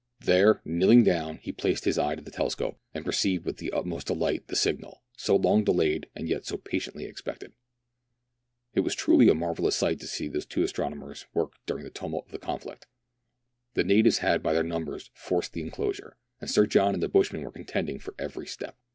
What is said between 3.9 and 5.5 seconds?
delight the signal, so